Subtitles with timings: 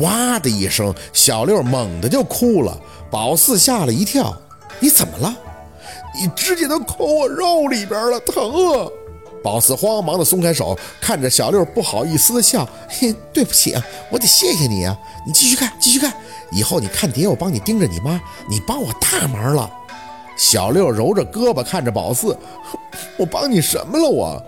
[0.00, 2.78] 哇的一声，小六猛地就哭了。
[3.10, 4.34] 宝四吓了一跳
[4.80, 5.34] ：“你怎么了？
[6.18, 8.42] 你指甲都抠我肉里边了，疼
[8.72, 8.88] 啊！”
[9.42, 14.96] 宝四慌忙的松开手，看着小六，不好意思的笑：“嘿，对不起啊，我得谢谢你啊！
[15.26, 16.12] 你继续看，继续看，
[16.52, 19.68] 以后你看碟，我帮你盯着你妈，你帮我大忙了。”
[20.38, 22.38] 小六揉着胳膊看着宝四
[23.18, 24.08] ：“我帮你什么了？
[24.08, 24.42] 我？”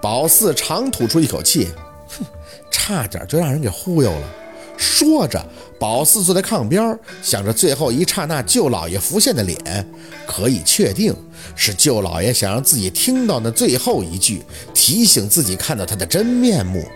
[0.00, 1.68] 宝四长吐出一口气
[2.16, 2.24] ：“哼，
[2.70, 4.28] 差点就让人给忽悠了。”
[4.76, 5.44] 说着，
[5.78, 9.86] 宝四坐在炕边，想着最后一刹那舅老爷浮现的脸，
[10.26, 11.14] 可以确定
[11.54, 14.42] 是舅老爷想让自己听到那最后一句，
[14.74, 16.86] 提醒自己看到他的真面目。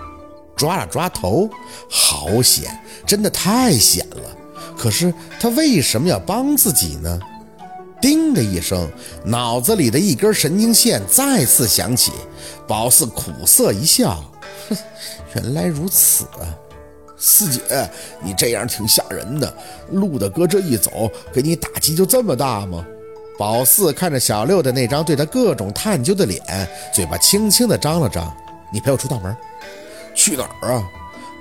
[0.56, 1.48] 抓了抓头，
[1.88, 4.36] 好险，真的太险了。
[4.76, 7.18] 可是他为什么要帮自己呢？
[7.98, 8.86] 叮的一声，
[9.24, 12.12] 脑子里的一根神经线再次响起。
[12.66, 14.22] 宝四苦涩一笑，
[14.68, 14.76] 哼，
[15.34, 16.44] 原来如此啊。
[17.20, 17.60] 四姐，
[18.24, 19.52] 你这样挺吓人的。
[19.92, 22.84] 陆大哥这一走，给你打击就这么大吗？
[23.38, 26.42] 宝四看着小六的那张对他各种探究的脸，
[26.94, 28.34] 嘴巴轻轻的张了张。
[28.72, 29.36] 你陪我出大门。
[30.14, 30.82] 去哪儿啊？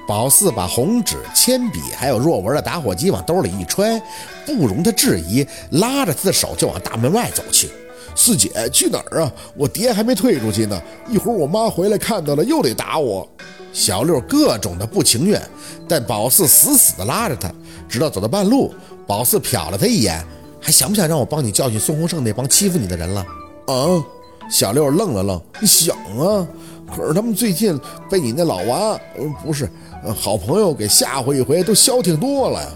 [0.08, 4.02] 宝四把红纸、铅笔还有若文的打火机往兜里一揣，
[4.46, 7.70] 不容他质疑，拉着他的手就往大门外走去。
[8.16, 9.32] 四姐，去哪儿啊？
[9.56, 13.28] 我爹还没退出去呢，一会儿我妈回来看到了又得打我。
[13.72, 15.42] 小六各种的不情愿，
[15.88, 17.52] 但宝四死死的拉着他，
[17.88, 18.74] 直到走到半路，
[19.08, 20.24] 宝四瞟了他一眼，
[20.60, 23.26] 还想不想让我帮你教训孙洪胜那帮欺负你的人了？
[23.68, 24.04] 啊！
[24.52, 26.48] 小六愣了愣，想啊，
[26.96, 29.70] 可是他们最近被你那老娃，嗯，不是，
[30.16, 32.70] 好朋友给吓唬一回，都消停多了呀。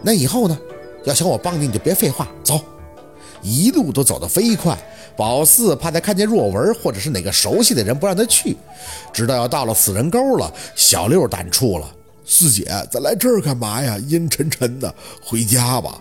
[0.00, 0.58] 那以后呢？
[1.04, 2.60] 要想我帮你，你就别废话，走。
[3.42, 4.76] 一路都走得飞快，
[5.16, 8.56] 宝四怕他看见若文或者是哪个熟悉的人不让他去，
[9.12, 11.90] 直到要到了死人沟了，小六胆怵了。
[12.30, 13.96] 四姐，咱来这儿干嘛呀？
[14.06, 15.98] 阴沉沉的，回家吧，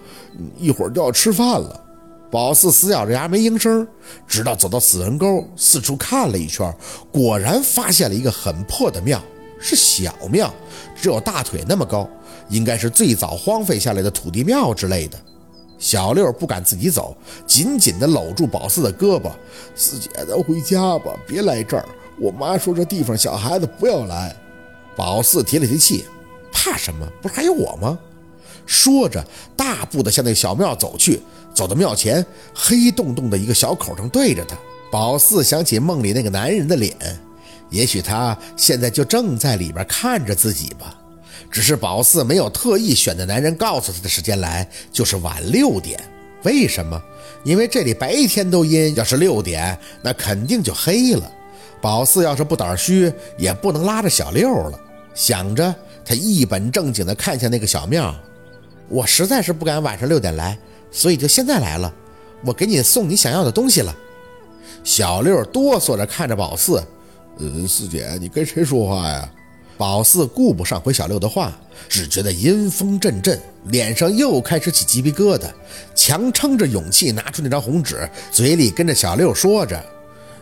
[0.57, 1.83] 一会儿就要吃饭了。
[2.29, 3.87] 宝四死咬着牙没应声，
[4.27, 6.69] 直到走到死人沟，四处看了一圈，
[7.13, 9.23] 果然发现了一个很破的庙，
[9.57, 10.53] 是小庙，
[11.01, 12.05] 只有大腿那么高，
[12.49, 15.17] 应该是最早荒废下来的土地庙之类的。
[15.77, 17.15] 小六不敢自己走，
[17.45, 19.31] 紧紧地搂住宝四的胳膊。
[19.75, 21.85] 四姐，咱回家吧，别来这儿。
[22.19, 24.35] 我妈说这地方小孩子不要来。
[24.95, 26.05] 宝四提了提气，
[26.51, 27.07] 怕什么？
[27.21, 27.97] 不是还有我吗？
[28.65, 29.23] 说着，
[29.55, 31.21] 大步地向那小庙走去。
[31.53, 34.57] 走到庙前，黑洞洞的一个小口正对着他。
[34.91, 36.95] 宝四想起梦里那个男人的脸，
[37.69, 40.96] 也许他现在就正在里边看着自己吧。
[41.49, 45.99] 只是宝四没有特意选的男人告诉他的时间来，就是晚六点。
[46.43, 47.01] 为什么？
[47.43, 51.31] 因为这里白天都阴，要是六点，那肯定就黑了。
[51.81, 54.79] 宝四要是不胆虚，也不能拉着小六了。
[55.13, 55.73] 想着，
[56.05, 58.13] 他一本正经地看向那个小庙。
[58.89, 60.57] 我实在是不敢晚上六点来，
[60.91, 61.93] 所以就现在来了。
[62.45, 63.95] 我给你送你想要的东西了。
[64.83, 66.83] 小六哆嗦着看着宝四，
[67.39, 69.29] 呃，四姐，你跟谁说话呀？
[69.77, 71.55] 宝四顾不上回小六的话，
[71.87, 75.45] 只觉得阴风阵阵，脸上又开始起鸡皮疙瘩，
[75.93, 79.79] 强撑着勇气拿出那张红纸，嘴里跟着小六说着：“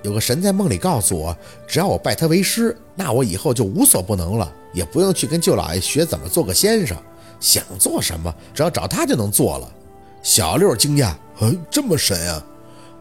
[0.04, 1.38] 有个神在梦里告诉我，
[1.68, 6.98] 只要我拜他为师，那我以后就无所不能了，也不用去跟舅老爷学怎么做个先生，
[7.42, 9.70] 想做什么，只要找他就能做了。”
[10.24, 12.42] 小六惊讶：“嗯，这么神啊？”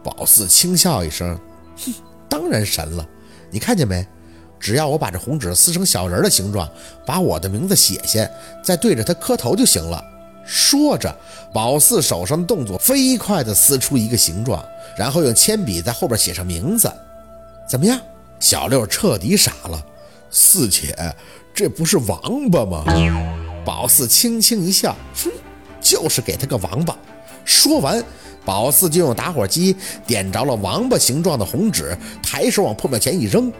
[0.03, 1.39] 宝四轻笑一声
[1.85, 1.93] ：“哼，
[2.27, 3.07] 当然神了，
[3.49, 4.05] 你看见没？”
[4.65, 6.67] 只要我把这红纸撕成小人的形状，
[7.05, 8.27] 把我的名字写下，
[8.63, 10.03] 再对着他磕头就行了。
[10.43, 11.15] 说着，
[11.53, 14.65] 宝四手上的动作飞快地撕出一个形状，
[14.97, 16.91] 然后用铅笔在后边写上名字。
[17.69, 18.01] 怎么样？
[18.39, 19.85] 小六彻底傻了。
[20.31, 20.97] 四姐，
[21.53, 22.83] 这不是王八吗？
[23.63, 25.29] 宝四轻轻一笑，哼，
[25.79, 26.97] 就是给他个王八。
[27.43, 28.03] 说完。
[28.45, 29.75] 宝四就用打火机
[30.05, 33.51] 点着了王八形状的红纸，抬手往破庙前一扔，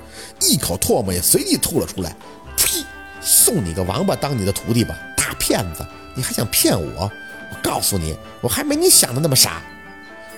[0.41, 2.15] 一口唾沫也随即吐了出来。
[2.55, 2.83] 呸！
[3.21, 5.83] 送你个王八当你的徒弟吧，大骗子！
[6.13, 7.11] 你还想骗我？
[7.51, 9.61] 我告诉你，我还没你想的那么傻。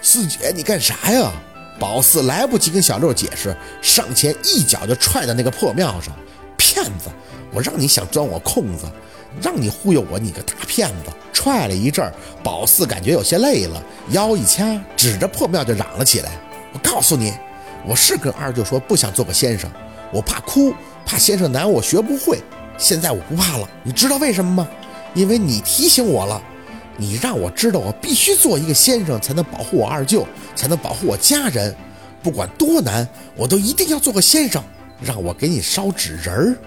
[0.01, 1.29] 四姐，你干啥呀？
[1.77, 6.15] 宝四来不及跟小六解释，上前一脚就踹到那个破庙上。
[6.55, 7.09] 骗子！
[7.51, 8.85] 我让你想钻我空子，
[9.41, 11.11] 让你忽悠我，你个大骗子！
[11.33, 12.11] 踹了一阵儿，
[12.43, 16.31] 宝四感觉有些累了，腰一掐，指着破庙就嚷了起来
[16.73, 17.31] ：“我告诉你，
[17.85, 19.69] 我是跟二舅说不想做个先生，
[20.11, 20.73] 我怕哭，
[21.05, 22.39] 怕先生难，我学不会。
[22.77, 24.67] 现在我不怕了，你知道为什么吗？
[25.13, 26.41] 因为你提醒我了，
[26.97, 31.73] 你让我知道我必须做一个先生，才能保护我二舅，才能保护我家人。
[32.23, 34.61] 不管多难，我都一定要做个先生。
[34.99, 36.57] 让我给你烧纸人儿。”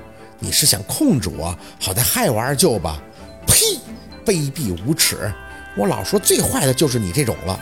[0.40, 3.00] 你是想控制我，好再害我二舅吧？
[3.46, 3.78] 呸！
[4.25, 5.32] 卑鄙无耻！
[5.76, 7.58] 我老说最坏的就是你这种了。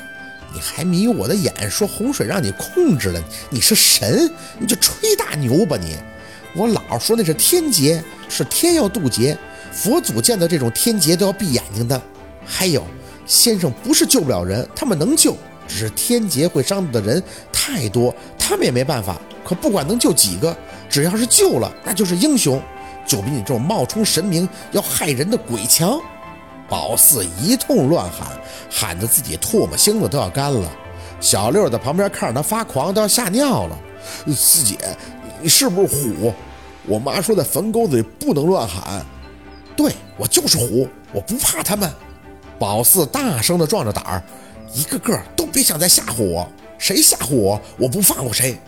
[0.52, 5.96] 你还迷我的眼，说洪水让你控制了，你是神，你就吹大牛吧你！
[6.54, 9.36] 我老说那是天劫，是天要渡劫，
[9.72, 12.00] 佛祖见到这种天劫都要闭眼睛的。
[12.44, 12.84] 还有，
[13.26, 15.36] 先生不是救不了人，他们能救，
[15.68, 17.22] 只是天劫会伤到的人
[17.52, 19.20] 太多，他们也没办法。
[19.44, 20.56] 可不管能救几个，
[20.88, 22.60] 只要是救了，那就是英雄，
[23.06, 26.00] 就比你这种冒充神明要害人的鬼强。
[26.68, 28.28] 宝四一通乱喊，
[28.70, 30.70] 喊得自己唾沫星子都要干了。
[31.20, 33.78] 小六在旁边看着他发狂，都要吓尿了。
[34.34, 34.76] 四姐，
[35.40, 36.32] 你是不是虎？
[36.86, 39.04] 我妈说在坟沟子里不能乱喊。
[39.76, 41.90] 对我就是虎，我不怕他们。
[42.58, 44.22] 宝四大声地壮着胆儿，
[44.74, 46.48] 一个个都别想再吓唬我。
[46.76, 48.58] 谁吓唬我，我不放过谁。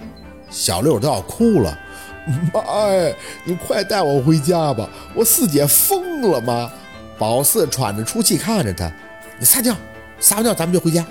[0.51, 1.79] 小六都要哭了。
[2.53, 3.15] 妈哎，
[3.45, 4.89] 你快带我回家吧！
[5.15, 6.71] 我四姐疯了吗？
[7.19, 8.91] 宝四喘着粗气看着他，
[9.39, 9.77] 你撒尿，
[10.19, 11.05] 撒完尿咱们就回家。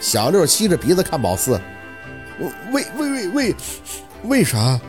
[0.00, 1.60] 小六吸着鼻子看宝四，
[2.72, 3.56] 为为为为
[4.24, 4.80] 为啥？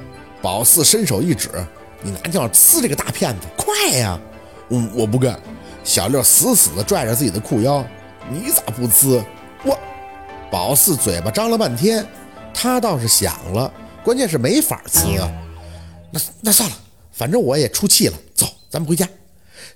[0.41, 1.49] 宝四伸手一指，
[2.01, 4.19] 你拿尿呲这个大骗子，快呀！
[4.69, 5.39] 我，我不干。
[5.83, 7.85] 小六死死地拽着自己的裤腰，
[8.29, 9.23] 你咋不呲？
[9.63, 9.77] 我，
[10.49, 12.05] 宝四嘴巴张了半天，
[12.53, 13.71] 他倒是想了，
[14.03, 15.31] 关键是没法呲啊。
[16.11, 16.75] 那那算了，
[17.11, 19.07] 反正我也出气了，走，咱们回家。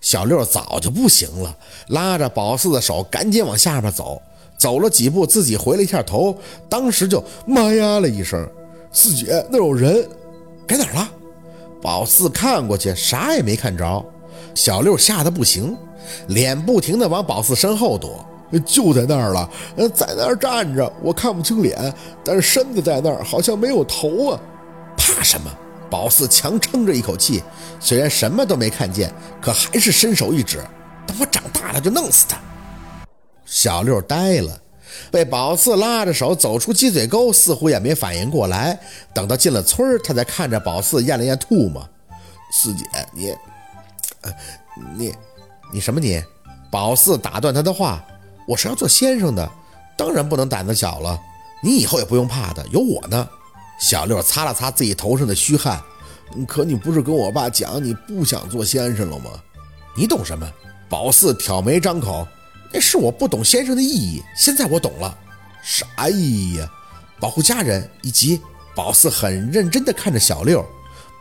[0.01, 1.57] 小六早就不行了，
[1.87, 4.21] 拉着宝四的手，赶紧往下边走。
[4.57, 6.37] 走了几步，自己回了一下头，
[6.69, 8.47] 当时就妈呀了一声
[8.91, 10.07] ：“四姐，那有人，
[10.65, 11.11] 该哪儿了？”
[11.81, 14.05] 宝四看过去，啥也没看着。
[14.53, 15.77] 小六吓得不行，
[16.27, 18.25] 脸不停地往宝四身后躲，
[18.65, 19.49] 就在那儿了，
[19.93, 21.93] 在那儿站着，我看不清脸，
[22.23, 24.39] 但是身子在那儿，好像没有头啊。
[24.97, 25.51] 怕什么？
[25.87, 27.43] 宝四强撑着一口气，
[27.79, 30.59] 虽然什么都没看见，可还是伸手一指
[31.05, 32.37] ：“等我长大了就弄死他。”
[33.45, 34.59] 小六呆了，
[35.11, 38.77] 被宝四拉着手走出鸡嘴沟，似乎也没反应过来。
[39.13, 41.87] 等到进了村他才看着宝四咽了咽唾沫
[42.51, 42.83] ：“四姐，
[43.13, 43.33] 你，
[44.97, 45.13] 你，
[45.71, 46.21] 你什么你？”
[46.71, 48.03] 宝四打断他的话
[48.45, 49.51] ：“我是要做先生的，
[49.97, 51.19] 当然不能胆子小了。
[51.61, 53.27] 你以后也不用怕的，有我呢。”
[53.77, 55.81] 小六擦了擦自己头上的虚汗，
[56.47, 59.31] 可你不是跟我爸讲你不想做先生了吗？
[59.97, 60.49] 你懂什么？
[60.87, 62.25] 宝四挑眉张口，
[62.71, 64.23] 那是我不懂先生的意义。
[64.37, 65.17] 现在我懂了，
[65.61, 66.69] 啥意义呀？
[67.19, 68.39] 保护家人，以及
[68.75, 70.65] 宝四很认真地看着小六，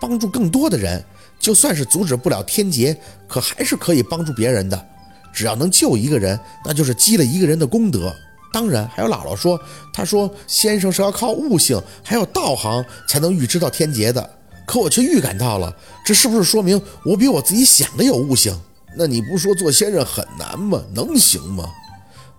[0.01, 1.05] 帮助更多的人。
[1.41, 2.97] 就算是阻止不了天劫，
[3.27, 4.87] 可还是可以帮助别人的。
[5.35, 8.15] 只要能救一个人，那就是积了一个人的功德。
[8.53, 9.61] 当然，还有姥姥说，
[9.93, 14.31] 她说先生是要靠悟性，还有道行才能预知到天劫的。
[14.65, 15.75] 可我却预感到了，
[16.07, 18.59] 这是不是说明我比我自己想的有悟性？
[18.97, 20.81] 那你不说做先生很难吗？
[20.95, 21.69] 能行吗？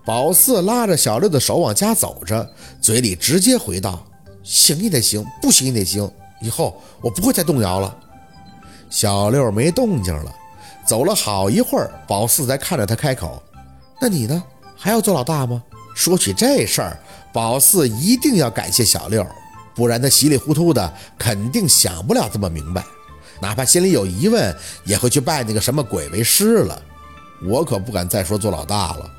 [0.06, 2.48] 宝四拉着小六的手往家走着，
[2.80, 4.02] 嘴里直接回道
[4.42, 6.10] ：“行也得行，不行也得行。
[6.40, 7.94] 以后我不会再动摇了。”
[8.88, 10.34] 小六没动静了，
[10.86, 13.42] 走了好一会儿，宝四才看着他开口
[14.00, 14.42] ：“那你呢？
[14.76, 15.62] 还要做老大吗？”
[15.96, 16.98] 说起这事儿，
[17.32, 19.26] 宝四一定要感谢小六，
[19.74, 22.84] 不然他稀里糊涂的肯定想不了这么明白，
[23.40, 24.54] 哪怕心里有疑问，
[24.84, 26.80] 也会去拜那个什么鬼为师了。
[27.46, 29.10] 我可不敢再说做老大了，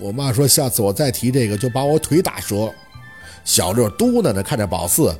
[0.00, 2.72] 我妈说下次我再提这个就把我腿打折。
[3.44, 5.14] 小六嘟囔着看着宝四：“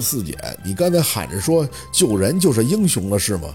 [0.00, 3.48] 四姐，你刚才喊着说救人就是英雄了是吗？”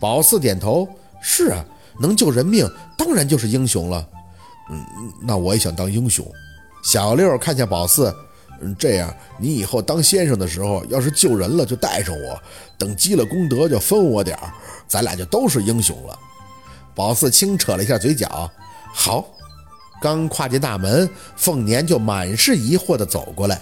[0.00, 0.88] 宝四点头
[1.20, 1.64] ：“是啊，
[2.00, 2.66] 能救人命
[2.96, 4.08] 当然就是英雄了。”
[4.72, 4.84] 嗯，
[5.20, 6.26] 那我也想当英雄。
[6.82, 8.14] 小六看见宝四，
[8.62, 12.42] 嗯，这样你以后当先生的时候，要是救人了就带上我，
[12.78, 14.52] 等积了功德就分我点儿，
[14.88, 16.18] 咱俩就都是英雄了。
[16.94, 18.50] 宝四轻扯了一下嘴角，
[18.92, 19.24] 好。
[20.00, 23.60] 刚跨进大门，凤年就满是疑惑地走过来，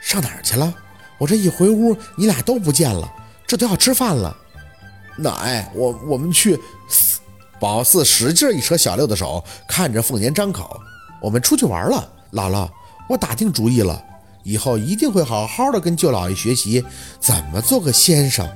[0.00, 0.72] 上哪儿去了？
[1.18, 3.12] 我这一回屋，你俩都不见了，
[3.46, 4.34] 这都要吃饭了。
[5.18, 6.60] 奶，我我们去。
[7.60, 10.80] 宝四使劲一扯小六的手，看着凤年张口
[11.20, 12.66] ：“我们出去玩了，姥姥，
[13.06, 14.02] 我打定主意了，
[14.44, 16.82] 以后一定会好好的跟舅老爷学习
[17.20, 18.48] 怎么做个先生。”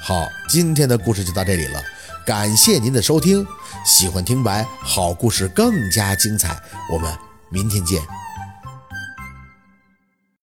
[0.00, 1.82] 好，今天的故事就到这里了，
[2.24, 3.44] 感谢您的收听。
[3.84, 6.56] 喜欢听白好故事更加精彩，
[6.92, 7.12] 我们
[7.50, 8.21] 明天见。